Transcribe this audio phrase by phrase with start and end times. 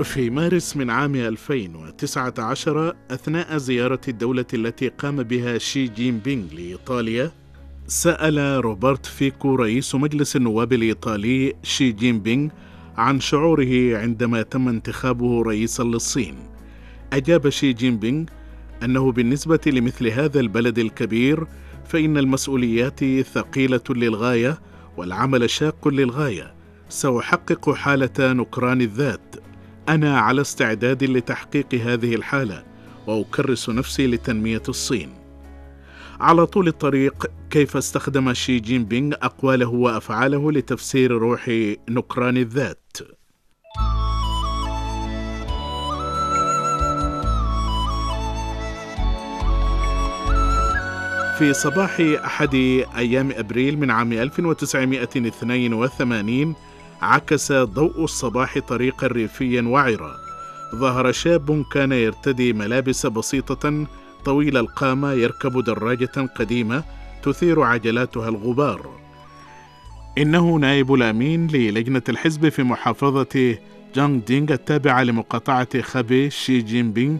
[0.00, 7.32] في مارس من عام 2019 أثناء زيارة الدولة التي قام بها شي جين بينغ لإيطاليا
[7.86, 12.50] سأل روبرت فيكو رئيس مجلس النواب الإيطالي شي جين بينغ
[12.96, 16.34] عن شعوره عندما تم انتخابه رئيسا للصين.
[17.12, 18.24] أجاب شي جين بينغ
[18.82, 21.46] أنه بالنسبة لمثل هذا البلد الكبير
[21.84, 24.60] فإن المسؤوليات ثقيلة للغاية
[24.96, 26.54] والعمل شاق للغاية
[26.88, 29.41] سأحقق حالة نكران الذات.
[29.88, 32.64] أنا على استعداد لتحقيق هذه الحالة
[33.06, 35.14] وأكرس نفسي لتنمية الصين.
[36.20, 41.48] على طول الطريق كيف استخدم شي جين بينغ أقواله وأفعاله لتفسير روح
[41.88, 42.96] نكران الذات؟
[51.38, 52.54] في صباح أحد
[52.96, 56.54] أيام أبريل من عام 1982
[57.02, 60.16] عكس ضوء الصباح طريقا ريفيا وعرا.
[60.74, 63.86] ظهر شاب كان يرتدي ملابس بسيطة
[64.24, 66.84] طويل القامة يركب دراجة قديمة
[67.22, 68.90] تثير عجلاتها الغبار.
[70.18, 73.56] إنه نائب الأمين للجنة الحزب في محافظة
[73.94, 77.18] جانغ دينغ التابعة لمقاطعة خبي شي جين بينغ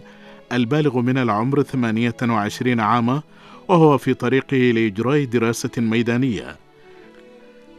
[0.51, 3.21] البالغ من العمر 28 عاما
[3.67, 6.55] وهو في طريقه لإجراء دراسة ميدانية.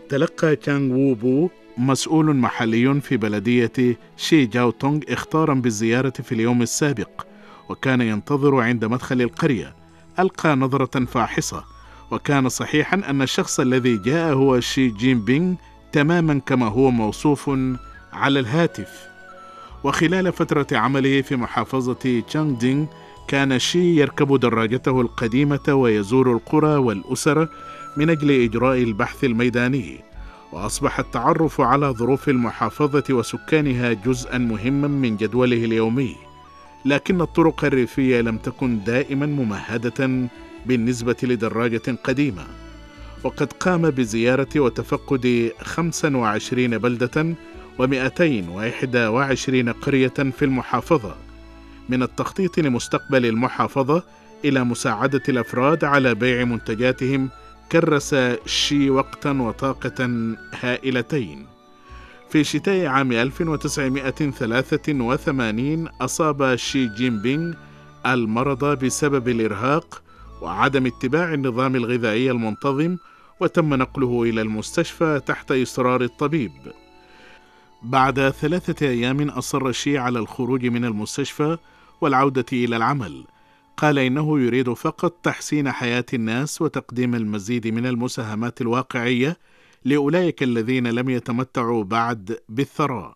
[0.09, 3.73] تلقى تشانغ ووبو مسؤول محلي في بلدية
[4.17, 7.27] شي جاو تونغ اختارا بالزيارة في اليوم السابق
[7.69, 9.75] وكان ينتظر عند مدخل القرية.
[10.19, 11.65] ألقى نظرة فاحصة
[12.11, 15.55] وكان صحيحا أن الشخص الذي جاء هو شي جين بينغ
[15.93, 17.51] تماما كما هو موصوف
[18.13, 19.09] على الهاتف.
[19.85, 22.87] وخلال فترة عمله في محافظة تشانغ دينغ
[23.29, 27.49] كان شي يركب دراجته القديمة ويزور القرى والأسر
[27.97, 30.14] من أجل إجراء البحث الميداني.
[30.55, 36.17] وأصبح التعرف على ظروف المحافظة وسكانها جزءا مهما من جدوله اليومي
[36.85, 40.29] لكن الطرق الريفية لم تكن دائما ممهدة
[40.67, 42.47] بالنسبة لدراجة قديمة.
[43.25, 47.35] وقد قام بزيارة وتفقد 25 بلدة
[47.79, 51.15] و221 قرية في المحافظة
[51.89, 54.03] من التخطيط لمستقبل المحافظة
[54.45, 57.31] إلى مساعدة الأفراد على بيع منتجاتهم
[57.73, 58.17] كرس
[58.47, 61.47] شي وقتا وطاقة هائلتين.
[62.31, 67.55] في شتاء عام 1983 أصاب شي جين بينغ
[68.07, 70.03] المرض بسبب الإرهاق
[70.43, 72.97] وعدم اتباع النظام الغذائي المنتظم
[73.41, 76.53] وتم نقله إلى المستشفى تحت إصرار الطبيب.
[77.83, 81.59] بعد ثلاثة أيام أصر شي على الخروج من المستشفى
[82.01, 83.25] والعودة إلى العمل.
[83.78, 89.38] قال إنه يريد فقط تحسين حياة الناس وتقديم المزيد من المساهمات الواقعية
[89.86, 93.14] لأولئك الذين لم يتمتعوا بعد بالثراء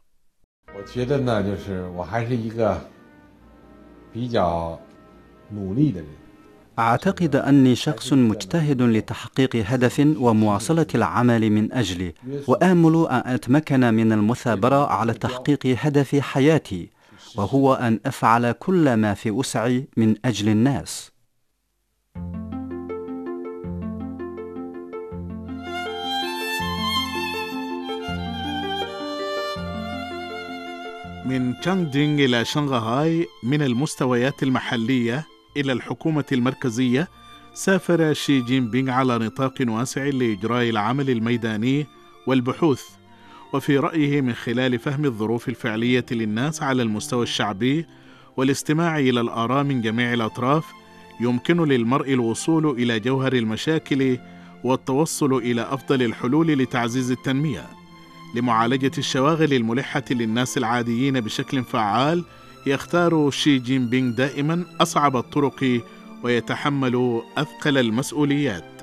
[0.76, 2.82] 我觉得呢，就是我还是一个
[4.14, 4.80] 比较
[5.52, 6.08] 努力的人。
[6.80, 12.14] أعتقد أني شخص مجتهد لتحقيق هدف ومواصلة العمل من أجله
[12.48, 16.90] وآمل أن أتمكن من المثابرة على تحقيق هدف حياتي
[17.37, 21.11] وهو أن أفعل كل ما في وسعي من أجل الناس.
[31.29, 37.09] من تشانغدينغ إلى شنغهاي من المستويات المحلية إلى الحكومة المركزية
[37.55, 41.87] سافر شي جين بينغ على نطاق واسع لإجراء العمل الميداني
[42.27, 42.98] والبحوث
[43.53, 47.87] وفي رأيه من خلال فهم الظروف الفعلية للناس على المستوى الشعبي
[48.37, 50.65] والاستماع إلى الآراء من جميع الأطراف
[51.21, 54.19] يمكن للمرء الوصول إلى جوهر المشاكل
[54.65, 57.67] والتوصل إلى أفضل الحلول لتعزيز التنمية
[58.35, 62.25] لمعالجة الشواغل الملحة للناس العاديين بشكل فعال
[62.67, 65.81] يختار شي جين بينغ دائما أصعب الطرق
[66.23, 68.78] ويتحمل أثقل المسؤوليات.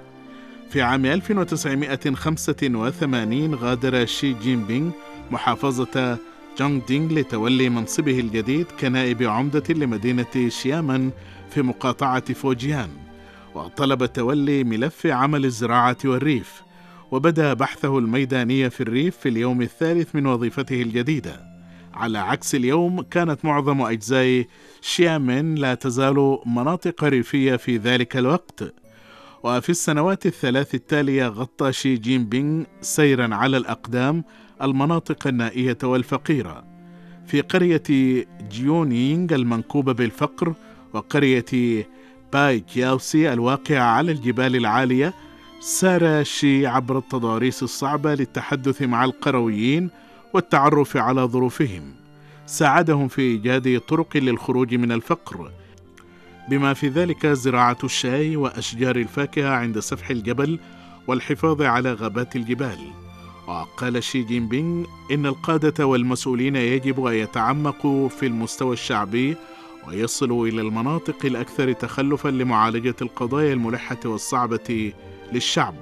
[0.76, 4.92] في عام 1985 غادر شي جين بينغ
[5.32, 6.18] محافظة
[6.60, 11.12] جونغ دينغ لتولي منصبه الجديد كنائب عمدة لمدينة شيامين
[11.50, 12.90] في مقاطعة فوجيان.
[13.54, 16.62] وطلب تولي ملف عمل الزراعة والريف
[17.12, 21.46] وبدأ بحثه الميداني في الريف في اليوم الثالث من وظيفته الجديدة.
[21.94, 24.46] على عكس اليوم كانت معظم أجزاء
[24.82, 28.85] شيامين لا تزال مناطق ريفية في ذلك الوقت.
[29.46, 34.24] وفي السنوات الثلاث التالية غطى شي جين بينغ سيرا على الأقدام
[34.62, 36.64] المناطق النائية والفقيرة.
[37.28, 37.84] في قرية
[38.52, 40.54] جيونينغ المنكوبة بالفقر
[40.94, 41.86] وقرية
[42.34, 45.14] باي كياوسي الواقعة على الجبال العالية
[45.60, 49.90] سار شي عبر التضاريس الصعبة للتحدث مع القرويين
[50.34, 51.94] والتعرف على ظروفهم.
[52.46, 55.52] ساعدهم في إيجاد طرق للخروج من الفقر.
[56.50, 60.60] بما في ذلك زراعة الشاي وأشجار الفاكهة عند سفح الجبل
[61.08, 62.78] والحفاظ على غابات الجبال.
[63.48, 69.36] وقال شي جين بينغ إن القادة والمسؤولين يجب أن يتعمقوا في المستوى الشعبي
[69.88, 74.94] ويصلوا إلى المناطق الأكثر تخلفا لمعالجة القضايا الملحة والصعبة
[75.34, 75.76] للشعب.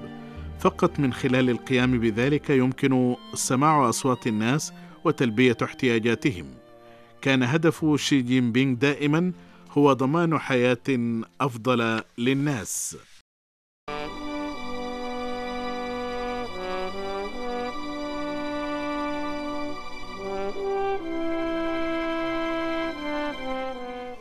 [0.59, 4.73] فقط من خلال القيام بذلك يمكن سماع أصوات الناس
[5.03, 6.45] وتلبية احتياجاتهم.
[7.21, 9.31] كان هدف شي جين بينغ دائما
[9.77, 12.97] هو ضمان حياة أفضل للناس.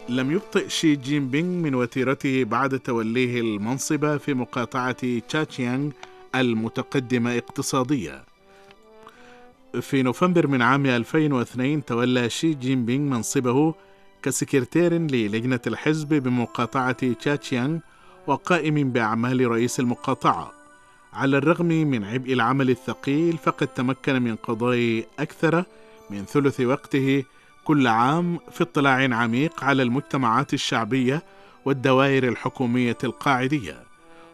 [0.08, 5.90] لم يبطئ شي جين بينغ من وتيرته بعد توليه المنصب في مقاطعة تشاتشيانغ
[6.34, 8.24] المتقدمة اقتصاديا
[9.80, 13.74] في نوفمبر من عام 2002 تولى شي جين بينغ منصبه
[14.22, 17.78] كسكرتير للجنة الحزب بمقاطعة تشاتشيانغ
[18.26, 20.52] وقائم بأعمال رئيس المقاطعة.
[21.12, 25.64] على الرغم من عبء العمل الثقيل فقد تمكن من قضاء أكثر
[26.10, 27.24] من ثلث وقته
[27.64, 31.22] كل عام في اطلاع عميق على المجتمعات الشعبية
[31.64, 33.82] والدوائر الحكومية القاعدية.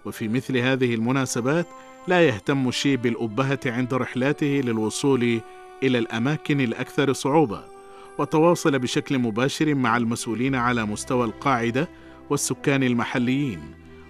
[0.05, 1.67] وفي مثل هذه المناسبات
[2.09, 5.41] لا يهتم شي بالابهه عند رحلاته للوصول
[5.83, 7.78] إلى الأماكن الأكثر صعوبة.
[8.19, 11.89] وتواصل بشكل مباشر مع المسؤولين على مستوى القاعدة
[12.31, 13.61] والسكان المحليين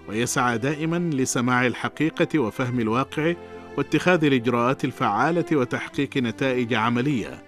[0.08, 3.34] ويسعى دائما لسماع الحقيقة وفهم الواقع
[3.76, 7.42] واتخاذ الإجراءات الفعالة وتحقيق نتائج عملية.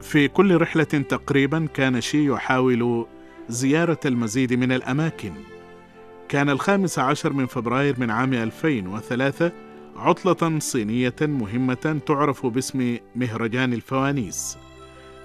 [0.00, 3.06] في كل رحلة تقريبا كان شي يحاول
[3.48, 5.32] زيارة المزيد من الأماكن.
[6.28, 9.52] كان الخامس عشر من فبراير من عام 2003
[9.96, 14.58] عطلة صينية مهمة تعرف باسم مهرجان الفوانيس.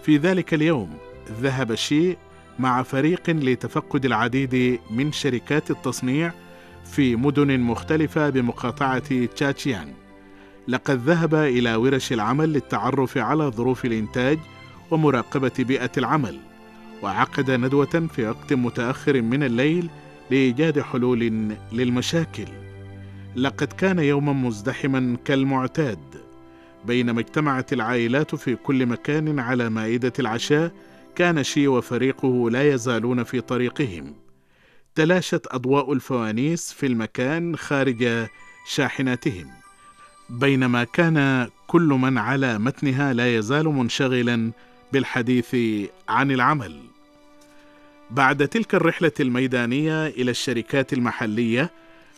[0.03, 0.97] في ذلك اليوم
[1.41, 2.17] ذهب شي
[2.59, 6.31] مع فريق لتفقد العديد من شركات التصنيع
[6.85, 9.93] في مدن مختلفة بمقاطعة تشاتشيان.
[10.67, 14.39] لقد ذهب إلى ورش العمل للتعرف على ظروف الإنتاج
[14.91, 16.39] ومراقبة بيئة العمل
[17.01, 19.89] وعقد ندوة في وقت متأخر من الليل
[20.31, 22.47] لإيجاد حلول للمشاكل.
[23.35, 25.99] لقد كان يوما مزدحما كالمعتاد.
[26.85, 30.71] بينما اجتمعت العائلات في كل مكان على مائدة العشاء
[31.15, 34.15] كان شي وفريقه لا يزالون في طريقهم.
[34.95, 38.27] تلاشت أضواء الفوانيس في المكان خارج
[38.67, 39.47] شاحناتهم.
[40.29, 44.51] بينما كان كل من على متنها لا يزال منشغلا
[44.93, 45.55] بالحديث
[46.09, 46.81] عن العمل.
[48.11, 51.71] بعد تلك الرحلة الميدانية إلى الشركات المحلية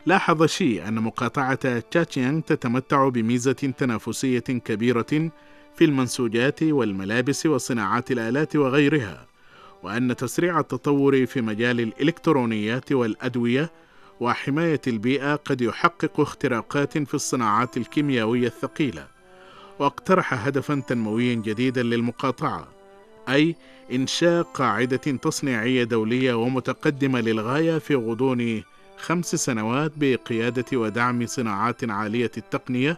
[0.06, 5.32] لاحظ شي أن مقاطعة تشاتشيانغ تتمتع بميزة تنافسية كبيرة
[5.76, 9.28] في المنسوجات والملابس وصناعات الآلات وغيرها
[9.84, 13.72] وأن تسريع التطور في مجال الإلكترونيات والأدوية
[14.20, 19.08] وحماية البيئة قد يحقق اختراقات في الصناعات الكيميائية الثقيلة.
[19.80, 22.68] واقترح هدفا تنمويا جديدا للمقاطعة
[23.30, 23.56] أي
[23.92, 28.64] إنشاء قاعدة تصنيعية دولية ومتقدمة للغاية في غضون
[29.04, 32.98] خمس سنوات بقيادة ودعم صناعات عالية التقنية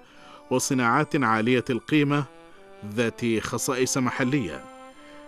[0.52, 2.24] وصناعات عالية القيمة
[2.94, 4.64] ذات خصائص محلية.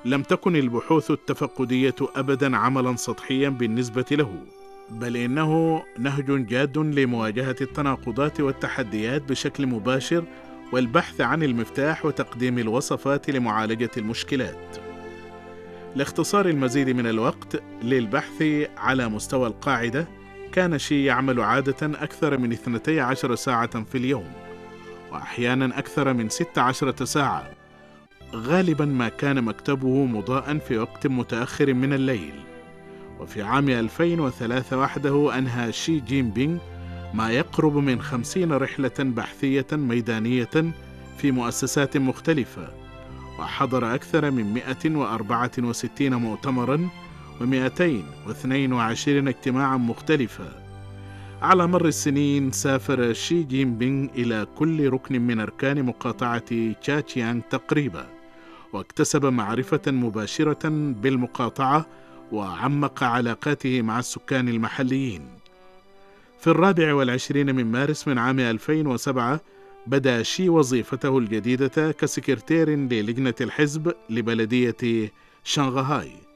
[0.05, 4.43] لم تكن البحوث التفقدية ابدا عملا سطحيا بالنسبة له
[4.89, 10.23] بل إنه نهج جاد لمواجهة التناقضات والتحديات بشكل مباشر
[10.71, 14.77] والبحث عن المفتاح وتقديم الوصفات لمعالجة المشكلات.
[15.95, 18.43] لاختصار المزيد من الوقت للبحث
[18.77, 20.16] على مستوى القاعدة
[20.51, 24.31] كان شي يعمل عادة أكثر من 12 ساعة في اليوم
[25.11, 27.51] وأحيانا أكثر من 16 ساعة.
[28.33, 32.33] غالبا ما كان مكتبه مضاء في وقت متأخر من الليل.
[33.19, 36.59] وفي عام 2003 وحده أنهى شي جين بينغ
[37.13, 40.73] ما يقرب من خمسين رحلة بحثية ميدانية
[41.17, 42.67] في مؤسسات مختلفة
[43.39, 46.89] وحضر أكثر من 164 مؤتمرا
[47.39, 50.67] و222 اجتماعا مختلفة.
[51.41, 58.05] على مر السنين سافر شي جين بينغ إلى كل ركن من أركان مقاطعة تشاتشيانغ تقريبا
[58.73, 61.85] واكتسب معرفة مباشرة بالمقاطعة
[62.31, 65.21] وعمق علاقاته مع السكان المحليين.
[66.39, 69.39] في الرابع والعشرين من مارس من عام 2007
[69.87, 75.11] بدأ شي وظيفته الجديدة كسكرتير للجنة الحزب لبلدية
[75.43, 76.26] شنغهاي.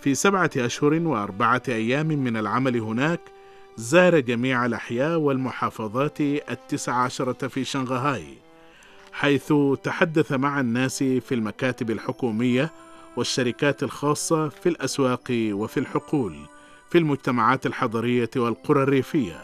[0.00, 3.20] في سبعة أشهر وأربعة أيام من العمل هناك
[3.76, 8.48] زار جميع الأحياء والمحافظات التسع عشرة في شنغهاي
[9.12, 9.52] حيث
[9.82, 12.72] تحدث مع الناس في المكاتب الحكومية
[13.16, 16.36] والشركات الخاصة في الأسواق وفي الحقول
[16.90, 19.40] في المجتمعات الحضرية والقرى الريفية.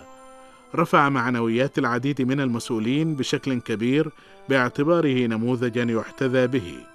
[0.75, 4.11] رفع معنويات العديد من المسؤولين بشكل كبير
[4.49, 6.94] باعتباره نموذجا يحتذى به.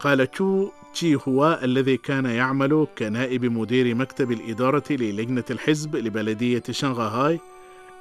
[0.00, 7.40] قال تشو تشي هو الذي كان يعمل كنائب مدير مكتب الإدارة للجنة الحزب لبلدية شنغهاي؟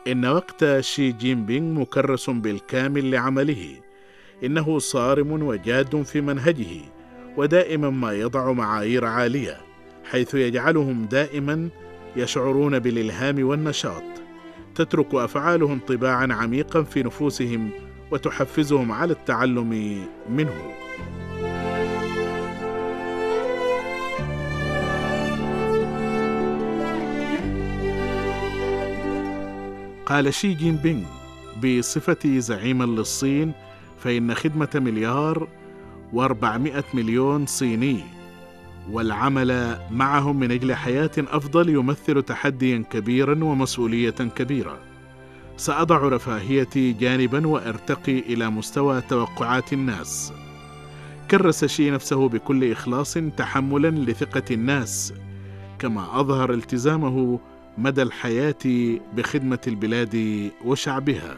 [0.08, 3.75] إن وقت شي جين بينغ مكرس بالكامل لعمله.
[4.44, 6.82] إنه صارم وجاد في منهجه
[7.38, 9.58] ودائما ما يضع معايير عالية
[10.12, 11.70] حيث يجعلهم دائما
[12.16, 14.04] يشعرون بالإلهام والنشاط.
[14.75, 17.70] تترك أفعاله انطباعا عميقا في نفوسهم
[18.12, 19.70] وتحفزهم على التعلم
[20.30, 20.85] منه.
[30.06, 31.06] قال شي جين بينغ
[31.64, 33.52] بصفتي زعيما للصين
[34.00, 35.48] فإن خدمة مليار
[36.14, 38.00] وأربعمائة مليون صيني
[38.92, 44.80] والعمل معهم من أجل حياة أفضل يمثل تحديا كبيرا ومسؤولية كبيرة.
[45.58, 50.34] سأضع رفاهيتي جانبا وأرتقي إلى مستوى توقعات الناس.
[51.32, 55.14] كرس شي نفسه بكل إخلاص تحملا لثقة الناس
[55.80, 57.40] كما أظهر التزامه
[57.77, 58.55] مدى الحياة
[59.15, 61.38] بخدمة البلاد وشعبها.